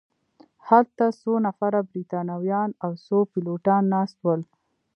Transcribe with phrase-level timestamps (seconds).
[0.67, 4.41] هلته څو نفره بریتانویان او څو پیلوټان ناست ول.